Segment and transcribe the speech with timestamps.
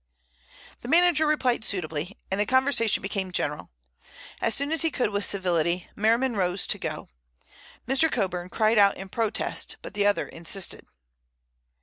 [0.81, 3.69] The manager replied suitably, and the conversation became general.
[4.41, 7.09] As soon as he could with civility, Merriman rose to go.
[7.87, 8.11] Mr.
[8.11, 10.87] Coburn cried out in protest, but the other insisted.